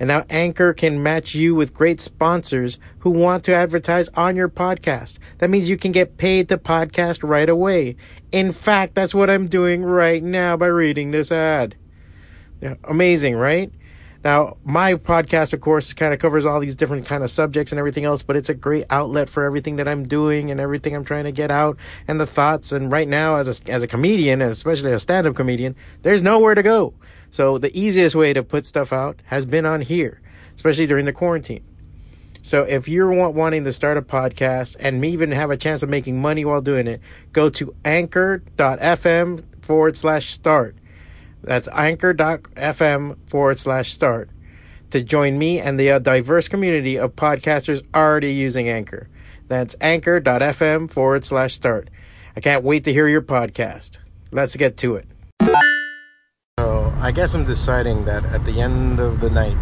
[0.00, 4.48] And now Anchor can match you with great sponsors who want to advertise on your
[4.48, 5.18] podcast.
[5.38, 7.96] That means you can get paid to podcast right away.
[8.30, 11.74] In fact, that's what I'm doing right now by reading this ad.
[12.84, 13.72] Amazing, right?
[14.24, 17.78] Now, my podcast, of course, kind of covers all these different kind of subjects and
[17.78, 21.04] everything else, but it's a great outlet for everything that I'm doing and everything I'm
[21.04, 21.76] trying to get out
[22.08, 22.72] and the thoughts.
[22.72, 26.64] And right now, as a, as a comedian, especially a stand-up comedian, there's nowhere to
[26.64, 26.94] go.
[27.30, 30.20] So the easiest way to put stuff out has been on here,
[30.56, 31.62] especially during the quarantine.
[32.42, 36.20] So if you're wanting to start a podcast and even have a chance of making
[36.20, 37.00] money while doing it,
[37.32, 40.76] go to anchor.fm forward slash start.
[41.42, 44.30] That's anchor.fm forward slash start
[44.90, 49.08] to join me and the uh, diverse community of podcasters already using Anchor.
[49.46, 51.90] That's anchor.fm forward slash start.
[52.36, 53.98] I can't wait to hear your podcast.
[54.30, 55.06] Let's get to it.
[56.58, 59.56] So I guess I'm deciding that at the end of the night,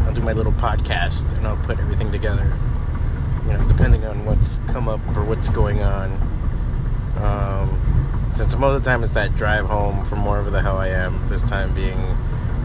[0.00, 2.44] I'll do my little podcast and I'll put everything together.
[3.46, 6.12] You know, depending on what's come up or what's going on.
[7.16, 7.87] Um,
[8.38, 11.28] since most of the time it's that drive home from wherever the hell I am.
[11.28, 12.16] This time being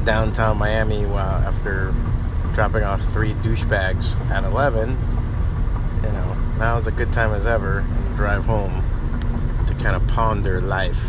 [0.05, 1.95] downtown Miami while after
[2.53, 4.91] dropping off three douchebags at 11.
[6.03, 8.83] You know, now is a good time as ever to drive home
[9.67, 11.02] to kind of ponder life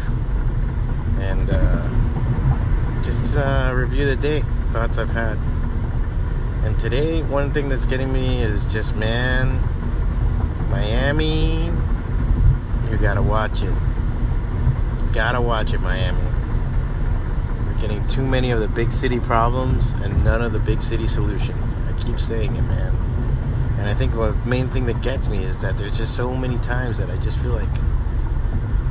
[1.21, 5.37] and uh, just uh, review the day, thoughts I've had.
[6.65, 9.61] And today, one thing that's getting me is just, man,
[10.71, 11.67] Miami,
[12.91, 13.75] you gotta watch it.
[15.15, 16.21] Gotta watch it, Miami.
[17.67, 21.07] We're getting too many of the big city problems and none of the big city
[21.07, 21.73] solutions.
[21.89, 22.93] I keep saying it, man.
[23.79, 26.59] And I think the main thing that gets me is that there's just so many
[26.59, 27.69] times that I just feel like,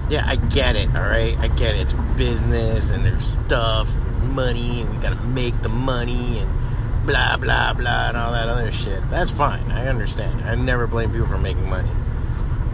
[0.09, 1.37] yeah, I get it, all right?
[1.39, 1.81] I get it.
[1.81, 7.35] It's business and there's stuff, and money, and we gotta make the money and blah,
[7.35, 9.01] blah, blah, and all that other shit.
[9.09, 9.71] That's fine.
[9.71, 10.41] I understand.
[10.45, 11.91] I never blame people for making money.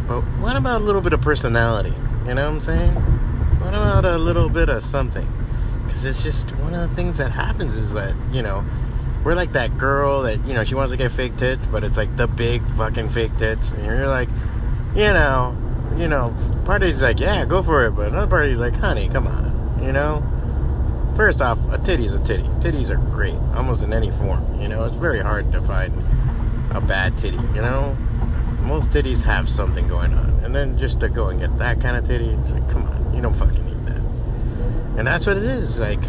[0.07, 1.95] But what about a little bit of personality?
[2.27, 3.08] You know what I'm saying?
[3.59, 5.27] What about a little bit of something?
[5.85, 8.63] Because it's just one of the things that happens is that, you know,
[9.23, 11.97] we're like that girl that, you know, she wants to get fake tits, but it's
[11.97, 13.71] like the big fucking fake tits.
[13.71, 14.29] And you're like,
[14.95, 15.57] you know,
[15.97, 16.33] you know,
[16.65, 17.91] part of you's like, yeah, go for it.
[17.91, 19.83] But another part of you's like, honey, come on.
[19.83, 20.23] You know?
[21.17, 22.43] First off, a titty's a titty.
[22.61, 24.61] Titties are great, almost in any form.
[24.61, 25.93] You know, it's very hard to find
[26.71, 27.97] a bad titty, you know?
[28.69, 30.41] Most titties have something going on.
[30.43, 33.15] And then just to go and get that kind of titty, it's like, come on,
[33.15, 34.01] you don't fucking need that.
[34.99, 35.79] And that's what it is.
[35.79, 36.03] Like,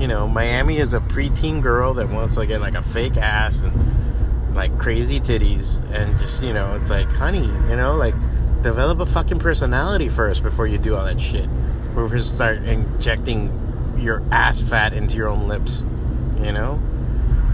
[0.00, 3.60] you know, Miami is a preteen girl that wants to get like a fake ass
[3.60, 5.80] and like crazy titties.
[5.92, 8.14] And just, you know, it's like, honey, you know, like,
[8.62, 11.48] develop a fucking personality first before you do all that shit.
[11.94, 15.84] Before you start injecting your ass fat into your own lips,
[16.42, 16.82] you know?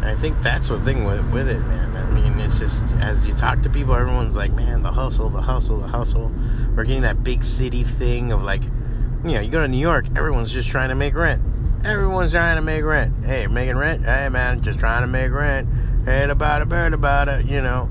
[0.01, 1.92] And I think that's the thing with, with it, man.
[2.13, 5.79] Mean, it's just, as you talk to people, everyone's like, man, the hustle, the hustle,
[5.81, 6.31] the hustle.
[6.77, 10.07] We're getting that big city thing of like, you know, you go to New York,
[10.17, 11.43] everyone's just trying to make rent.
[11.85, 13.25] Everyone's trying to make rent.
[13.25, 14.05] Hey, making rent?
[14.05, 15.69] Hey, man, just trying to make rent.
[16.07, 17.89] Ain't about it, bird about it, you know?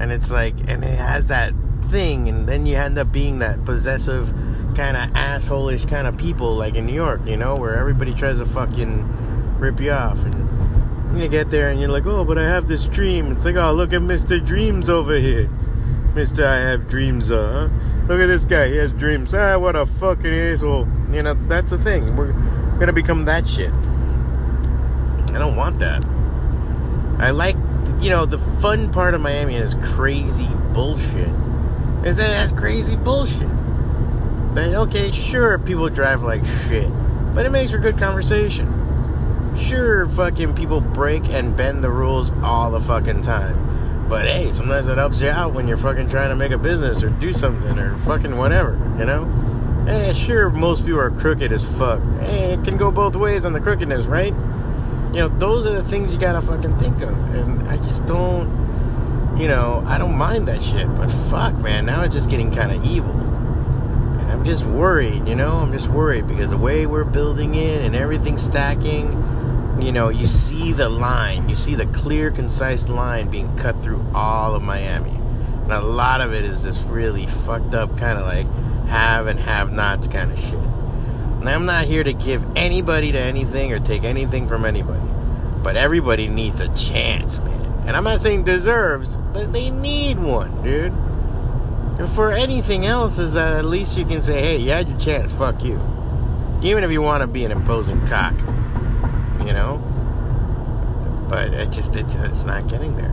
[0.00, 1.52] And it's like, and it has that
[1.88, 4.28] thing, and then you end up being that possessive,
[4.76, 8.38] kind of assholish kind of people, like in New York, you know, where everybody tries
[8.38, 10.18] to fucking rip you off.
[10.24, 10.57] And
[11.16, 13.32] you get there and you're like, oh, but I have this dream.
[13.32, 14.44] It's like, oh, look at Mr.
[14.44, 15.48] Dreams over here.
[16.14, 16.44] Mr.
[16.44, 17.68] I have dreams, uh?
[18.08, 19.34] Look at this guy, he has dreams.
[19.34, 20.88] Ah, what a fucking asshole.
[21.12, 22.16] You know, that's the thing.
[22.16, 22.32] We're
[22.78, 23.70] gonna become that shit.
[25.32, 26.04] I don't want that.
[27.18, 27.56] I like,
[28.00, 31.28] you know, the fun part of Miami is crazy bullshit.
[32.04, 33.48] Is that that's crazy bullshit.
[34.54, 36.88] That, okay, sure, people drive like shit,
[37.34, 38.77] but it makes for good conversation.
[39.66, 44.06] Sure, fucking people break and bend the rules all the fucking time.
[44.08, 47.02] But hey, sometimes it helps you out when you're fucking trying to make a business
[47.02, 49.24] or do something or fucking whatever, you know?
[49.84, 52.00] Hey, sure, most people are crooked as fuck.
[52.20, 54.34] Hey, it can go both ways on the crookedness, right?
[55.12, 57.10] You know, those are the things you gotta fucking think of.
[57.34, 58.48] And I just don't,
[59.38, 60.86] you know, I don't mind that shit.
[60.94, 63.12] But fuck, man, now it's just getting kind of evil.
[63.12, 65.52] And I'm just worried, you know?
[65.52, 69.24] I'm just worried because the way we're building it and everything stacking,
[69.82, 74.04] you know, you see the line, you see the clear, concise line being cut through
[74.14, 75.10] all of Miami.
[75.10, 78.46] And a lot of it is this really fucked up kind of like
[78.88, 80.54] have and have nots kind of shit.
[80.54, 85.06] And I'm not here to give anybody to anything or take anything from anybody.
[85.62, 87.84] But everybody needs a chance, man.
[87.86, 90.92] And I'm not saying deserves, but they need one, dude.
[91.98, 94.98] And for anything else, is that at least you can say, hey, you had your
[94.98, 95.80] chance, fuck you.
[96.62, 98.34] Even if you want to be an imposing cock,
[99.48, 99.78] you know?
[101.28, 103.12] But it just, it, it's not getting there.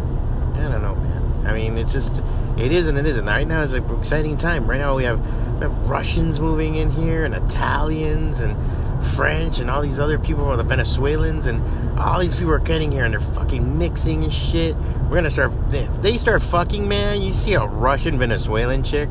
[0.56, 1.48] I don't know, man.
[1.48, 2.22] I mean, it's just,
[2.58, 3.26] it is and it isn't.
[3.26, 4.70] Right now, it's an exciting time.
[4.70, 5.20] Right now, we have,
[5.56, 8.56] we have Russians moving in here, and Italians, and
[9.16, 13.06] French, and all these other people, the Venezuelans, and all these people are getting here,
[13.06, 14.76] and they're fucking mixing and shit.
[14.76, 15.54] We're gonna start.
[15.72, 17.22] If they start fucking, man.
[17.22, 19.10] You see a Russian Venezuelan chick,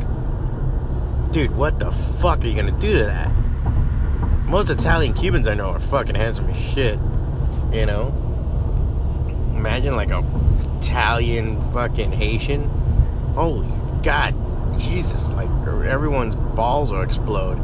[1.31, 1.55] dude.
[1.57, 1.91] What the
[2.21, 3.31] fuck are you gonna do to that?
[4.47, 6.99] Most Italian Cubans I know are fucking handsome as shit.
[7.75, 8.15] You know.
[9.55, 10.25] Imagine like a
[10.79, 12.63] Italian fucking Haitian.
[13.35, 13.69] Holy
[14.03, 14.35] God,
[14.81, 15.29] Jesus!
[15.31, 17.59] Like er, everyone's balls will explode.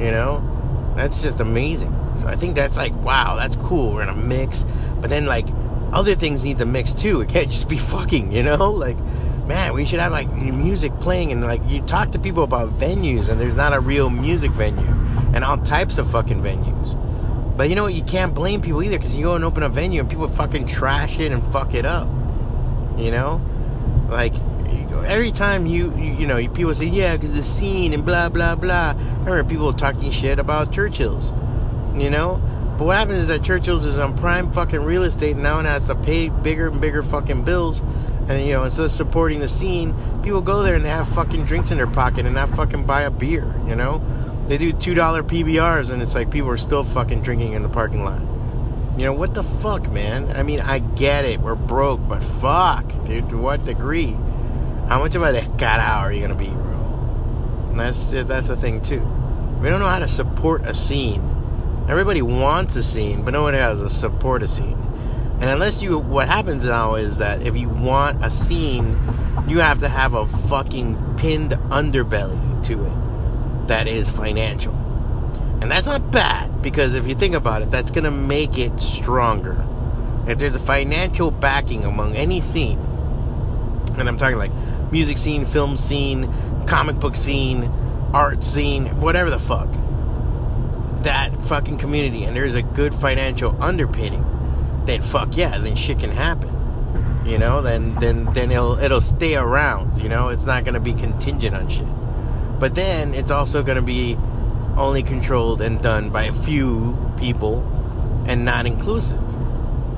[0.00, 0.50] You know.
[0.96, 1.92] That's just amazing.
[2.20, 3.92] So I think that's like, wow, that's cool.
[3.92, 4.64] We're gonna mix,
[5.00, 5.46] but then like
[5.92, 7.20] other things need to mix too.
[7.20, 8.70] It can't just be fucking, you know?
[8.84, 8.98] Like,
[9.46, 13.28] man, we should have like music playing and like you talk to people about venues
[13.28, 14.86] and there's not a real music venue
[15.34, 17.03] and all types of fucking venues.
[17.56, 17.94] But you know what?
[17.94, 20.66] You can't blame people either because you go and open a venue and people fucking
[20.66, 22.08] trash it and fuck it up.
[22.96, 23.40] You know?
[24.08, 24.34] Like,
[25.06, 28.56] every time you, you, you know, people say, yeah, because the scene and blah, blah,
[28.56, 28.90] blah.
[28.90, 31.30] I remember people talking shit about Churchill's,
[32.00, 32.40] you know?
[32.78, 35.64] But what happens is that Churchill's is on prime fucking real estate and now it
[35.64, 37.80] has to pay bigger and bigger fucking bills.
[38.28, 41.44] And, you know, instead of supporting the scene, people go there and they have fucking
[41.44, 44.02] drinks in their pocket and not fucking buy a beer, you know?
[44.48, 48.04] They do $2 PBRs and it's like people are still fucking drinking in the parking
[48.04, 48.20] lot.
[48.98, 50.36] You know, what the fuck, man?
[50.36, 51.40] I mean, I get it.
[51.40, 54.16] We're broke, but fuck, dude, to what degree?
[54.88, 57.70] How much of a descarado are you gonna be, bro?
[57.70, 59.00] And that's, that's the thing, too.
[59.60, 61.34] We don't know how to support a scene
[61.86, 64.78] Everybody wants a scene, but no one has a support a scene.
[65.40, 68.98] And unless you, what happens now is that if you want a scene,
[69.46, 73.03] you have to have a fucking pinned underbelly to it
[73.68, 74.72] that is financial.
[75.60, 78.78] And that's not bad because if you think about it, that's going to make it
[78.80, 79.64] stronger.
[80.26, 82.78] If there's a financial backing among any scene,
[83.98, 84.52] and I'm talking like
[84.90, 86.32] music scene, film scene,
[86.66, 87.64] comic book scene,
[88.12, 89.68] art scene, whatever the fuck
[91.04, 94.24] that fucking community and there's a good financial underpinning,
[94.86, 96.50] then fuck yeah, then shit can happen.
[97.24, 100.02] You know, then then then it'll it'll stay around.
[100.02, 101.86] You know, it's not gonna be contingent on shit.
[102.58, 104.16] But then it's also gonna be
[104.76, 107.62] only controlled and done by a few people
[108.26, 109.20] and not inclusive.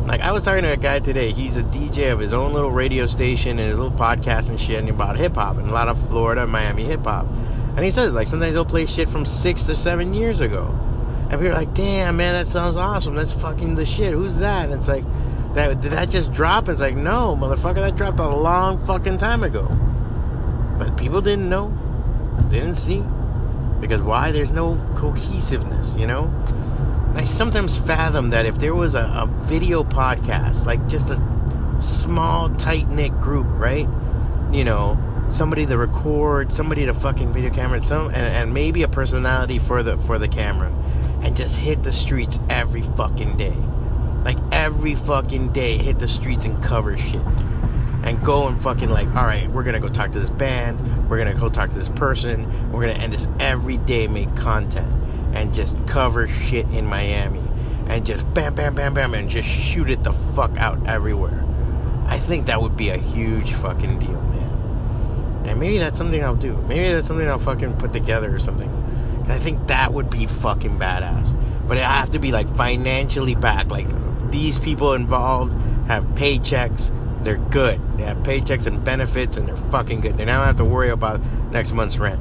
[0.07, 1.33] Like I was talking to a guy today.
[1.33, 4.79] He's a DJ of his own little radio station and his little podcast and shit
[4.79, 7.27] and about hip hop and a lot of Florida, Miami hip hop.
[7.77, 10.75] And he says like sometimes he'll play shit from six to seven years ago.
[11.29, 13.17] And we were like, damn, man, that sounds awesome.
[13.17, 14.13] That's fucking the shit.
[14.13, 14.67] Who's that?
[14.67, 15.05] And it's like,
[15.55, 16.69] that, did that just drop?
[16.69, 19.67] And it's like, no, motherfucker, that dropped a long fucking time ago.
[20.79, 21.77] But people didn't know,
[22.51, 23.03] didn't see.
[23.81, 24.33] Because why?
[24.33, 26.25] There's no cohesiveness, you know?
[27.11, 31.23] And I sometimes fathom that if there was a, a video podcast, like just a
[31.83, 33.89] small, tight knit group, right?
[34.53, 34.99] You know,
[35.31, 39.83] somebody to record, somebody to fucking video camera, some, and, and maybe a personality for
[39.83, 40.73] the for the camera
[41.23, 43.57] and just hit the streets every fucking day.
[44.25, 47.21] Like every fucking day, hit the streets and cover shit.
[48.05, 50.79] And go and fucking like, all right, we're gonna go talk to this band.
[51.09, 52.73] We're gonna go talk to this person.
[52.73, 54.93] We're gonna end this every day, make content
[55.37, 57.43] and just cover shit in Miami.
[57.89, 61.45] And just bam, bam, bam, bam, and just shoot it the fuck out everywhere.
[62.07, 65.45] I think that would be a huge fucking deal, man.
[65.47, 66.57] And maybe that's something I'll do.
[66.69, 68.69] Maybe that's something I'll fucking put together or something.
[69.23, 71.69] And I think that would be fucking badass.
[71.69, 73.71] But it have to be like financially backed.
[73.71, 73.87] Like
[74.31, 75.53] these people involved
[75.87, 76.91] have paychecks.
[77.27, 77.81] They're good.
[77.97, 80.17] They have paychecks and benefits, and they're fucking good.
[80.17, 82.21] They don't have to worry about next month's rent.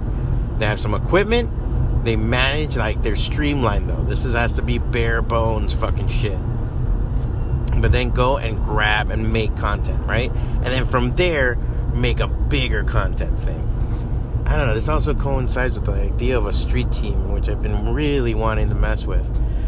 [0.58, 2.04] They have some equipment.
[2.04, 4.02] They manage like they're streamlined though.
[4.02, 6.40] This is, has to be bare bones fucking shit.
[7.80, 10.32] But then go and grab and make content, right?
[10.32, 11.54] And then from there,
[11.94, 13.62] make a bigger content thing.
[14.48, 14.74] I don't know.
[14.74, 18.70] This also coincides with the idea of a street team, which I've been really wanting
[18.70, 19.24] to mess with.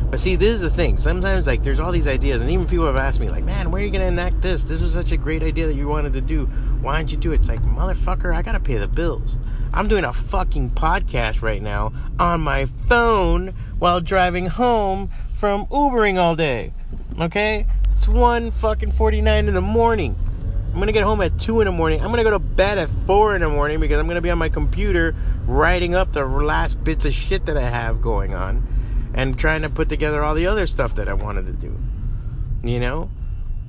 [0.09, 0.97] But see, this is the thing.
[0.97, 3.81] Sometimes, like, there's all these ideas, and even people have asked me, like, man, where
[3.81, 4.63] are you going to enact this?
[4.63, 6.45] This was such a great idea that you wanted to do.
[6.81, 7.41] Why didn't you do it?
[7.41, 9.35] It's like, motherfucker, I got to pay the bills.
[9.73, 16.17] I'm doing a fucking podcast right now on my phone while driving home from Ubering
[16.17, 16.71] all day.
[17.19, 17.65] Okay?
[17.97, 20.15] It's 1 fucking 49 in the morning.
[20.71, 22.01] I'm gonna get home at 2 in the morning.
[22.01, 24.37] I'm gonna go to bed at 4 in the morning because I'm gonna be on
[24.37, 25.15] my computer
[25.47, 28.61] writing up the last bits of shit that I have going on
[29.13, 31.75] and trying to put together all the other stuff that I wanted to do.
[32.63, 33.09] You know?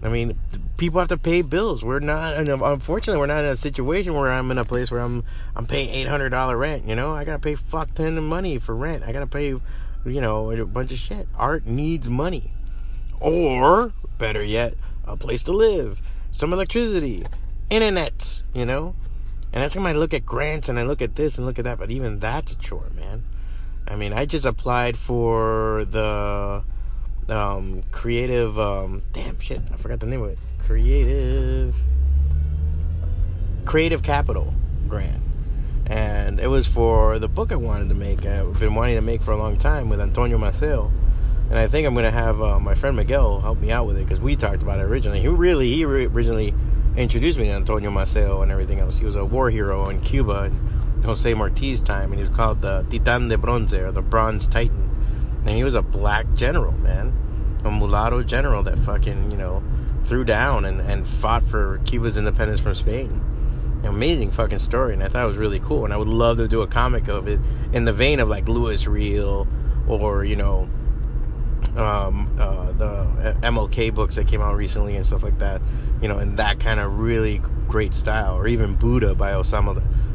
[0.02, 0.38] I mean,
[0.76, 1.84] people have to pay bills.
[1.84, 5.24] We're not, unfortunately, we're not in a situation where I'm in a place where I'm
[5.56, 6.86] I'm paying eight hundred dollar rent.
[6.86, 9.02] You know, I gotta pay fuck ton of money for rent.
[9.02, 11.28] I gotta pay, you know, a bunch of shit.
[11.36, 12.52] Art needs money,
[13.20, 17.26] or better yet, a place to live, some electricity,
[17.68, 18.42] internet.
[18.54, 18.94] You know,
[19.52, 21.64] and that's when I look at grants and I look at this and look at
[21.64, 21.78] that.
[21.78, 23.24] But even that's a chore, man.
[23.90, 26.62] I mean, I just applied for the
[27.28, 28.58] um, creative.
[28.58, 30.38] Um, damn shit, I forgot the name of it.
[30.58, 31.74] Creative.
[33.64, 34.54] Creative Capital
[34.88, 35.22] grant,
[35.86, 38.24] and it was for the book I wanted to make.
[38.24, 40.90] I've been wanting to make for a long time with Antonio Maceo,
[41.50, 44.04] and I think I'm gonna have uh, my friend Miguel help me out with it
[44.04, 45.20] because we talked about it originally.
[45.20, 46.54] He really, he originally
[46.96, 48.96] introduced me to Antonio Maceo and everything else.
[48.96, 52.62] He was a war hero in Cuba in Jose Marti's time, and he was called
[52.62, 54.88] the Titan de Bronce or the Bronze Titan
[55.48, 57.12] and he was a black general, man,
[57.64, 59.62] a mulatto general that fucking you know
[60.06, 63.22] threw down and, and fought for Cuba's independence from Spain.
[63.84, 65.84] amazing fucking story, and I thought it was really cool.
[65.84, 67.40] And I would love to do a comic of it
[67.72, 69.46] in the vein of like Louis Riel
[69.86, 70.68] or you know
[71.76, 75.62] um, uh, the MLK books that came out recently and stuff like that.
[76.02, 79.32] You know, in that kind of really great style, or even Buddha by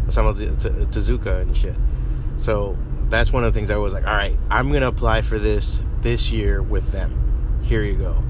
[0.08, 1.76] Osamu Osamu Tezuka and shit.
[2.40, 2.78] So
[3.10, 5.82] that's one of the things I was like, all right, I'm gonna apply for this
[6.02, 7.62] this year with them.
[7.64, 8.24] Here you go.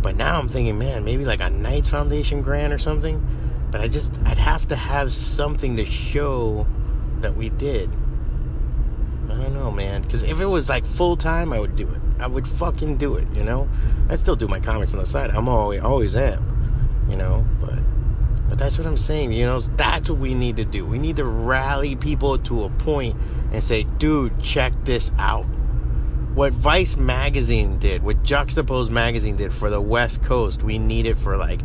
[0.00, 3.24] But now I'm thinking, man, maybe like a Knights Foundation grant or something.
[3.70, 6.66] But I just, I'd have to have something to show
[7.20, 7.88] that we did.
[9.30, 10.02] I don't know, man.
[10.02, 12.00] Because if it was like full time, I would do it.
[12.18, 13.68] I would fucking do it, you know?
[14.08, 15.30] I still do my comics on the side.
[15.30, 17.46] I'm always, always am, you know?
[17.60, 17.78] But
[18.52, 20.84] but that's what I'm saying, you know, that's what we need to do.
[20.84, 23.16] We need to rally people to a point
[23.50, 25.46] and say, dude, check this out.
[26.34, 31.16] What Vice Magazine did, what Juxtapose Magazine did for the West Coast, we need it
[31.16, 31.62] for like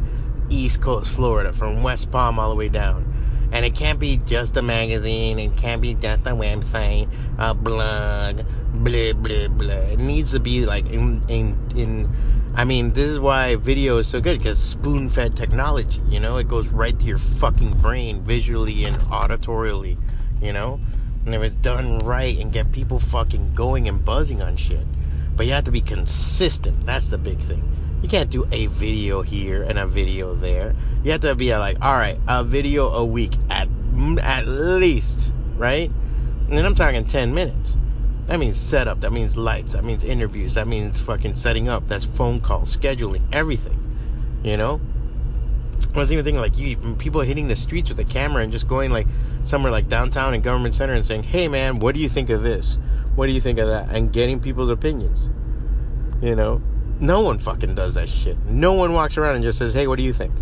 [0.50, 3.50] East Coast Florida, from West Palm all the way down.
[3.52, 8.44] And it can't be just a magazine, it can't be just a website, a blog,
[8.74, 9.74] blah, blah, blah.
[9.74, 12.10] It needs to be like in, in, in
[12.58, 16.38] I mean, this is why video is so good because spoon fed technology, you know,
[16.38, 19.96] it goes right to your fucking brain visually and auditorially,
[20.42, 20.80] you know,
[21.24, 24.88] and if it's done right and get people fucking going and buzzing on shit.
[25.36, 26.84] But you have to be consistent.
[26.84, 27.62] That's the big thing.
[28.02, 30.76] You can't do a video here and a video there.
[31.04, 33.68] You have to be like, all right, a video a week at
[34.20, 35.92] at least, right?
[36.50, 37.78] And then I'm talking 10 minutes.
[38.28, 39.00] That means setup.
[39.02, 39.74] That means lights.
[39.74, 40.54] That means interviews.
[40.56, 41.88] That means fucking setting up.
[41.88, 43.80] That's phone calls, scheduling, everything.
[44.44, 44.82] You know?
[45.96, 48.68] I was even thinking like you people hitting the streets with a camera and just
[48.68, 49.08] going like
[49.44, 52.44] somewhere like downtown and government center and saying, "Hey man, what do you think of
[52.44, 52.78] this?
[53.16, 55.30] What do you think of that?" and getting people's opinions.
[56.22, 56.62] You know?
[57.00, 58.38] No one fucking does that shit.
[58.46, 60.34] No one walks around and just says, "Hey, what do you think?"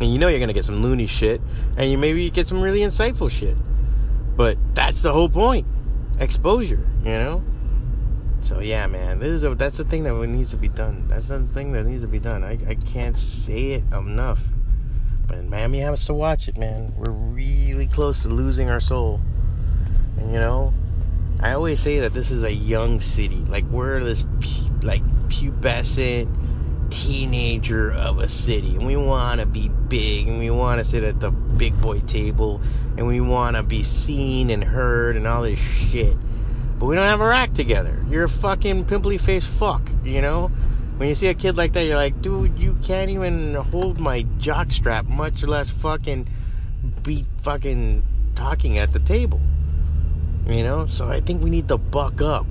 [0.00, 1.40] And you know you're to get some loony shit
[1.76, 3.56] and you maybe get some really insightful shit.
[4.36, 5.66] But that's the whole point
[6.22, 7.42] exposure, you know?
[8.42, 11.06] So yeah, man, this is a, that's the thing that needs to be done.
[11.08, 12.42] That's the thing that needs to be done.
[12.42, 14.40] I, I can't say it enough.
[15.28, 16.92] But Miami has to watch it, man.
[16.96, 19.20] We're really close to losing our soul.
[20.18, 20.74] And you know,
[21.40, 23.44] I always say that this is a young city.
[23.48, 24.24] Like we're this
[24.82, 26.28] like pubescent
[26.90, 31.02] teenager of a city and we want to be big and we want to sit
[31.02, 32.60] at the big boy table
[32.96, 36.16] and we want to be seen and heard and all this shit
[36.78, 40.48] but we don't have our act together you're a fucking pimply faced fuck you know
[40.96, 44.22] when you see a kid like that you're like dude you can't even hold my
[44.38, 46.28] jock strap much less fucking
[47.02, 48.02] be fucking
[48.34, 49.40] talking at the table
[50.46, 52.46] you know so i think we need to buck up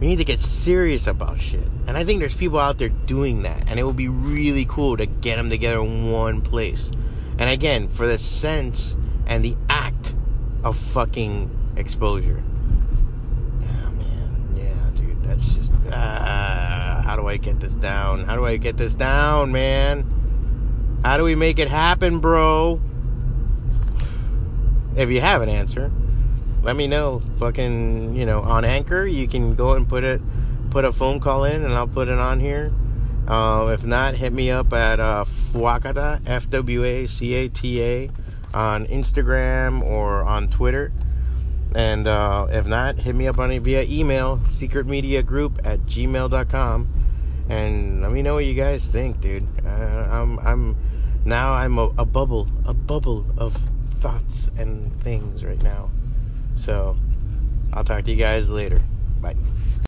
[0.00, 1.68] we need to get serious about shit.
[1.86, 3.64] And I think there's people out there doing that.
[3.66, 6.90] And it would be really cool to get them together in one place.
[7.38, 8.96] And again, for the sense
[9.26, 9.56] and the
[10.62, 12.42] of fucking exposure.
[13.60, 14.54] Yeah, man.
[14.56, 15.22] Yeah, dude.
[15.22, 15.72] That's just.
[15.90, 18.24] Uh, how do I get this down?
[18.24, 21.00] How do I get this down, man?
[21.04, 22.80] How do we make it happen, bro?
[24.96, 25.90] If you have an answer,
[26.62, 27.22] let me know.
[27.38, 30.20] Fucking, you know, on Anchor, you can go and put it,
[30.70, 32.72] put a phone call in, and I'll put it on here.
[33.26, 37.82] Uh, if not, hit me up at uh, Fwacata, F W A C A T
[37.82, 38.10] A,
[38.54, 40.92] on Instagram or on Twitter.
[41.74, 46.88] And uh, if not, hit me up on it via email, secretmediagroup at gmail.com.
[47.48, 49.46] and let me know what you guys think, dude.
[49.64, 50.76] Uh, I'm I'm
[51.24, 53.56] now I'm a, a bubble, a bubble of
[54.00, 55.90] thoughts and things right now.
[56.56, 56.96] So
[57.72, 58.80] I'll talk to you guys later.
[59.20, 59.36] Bye.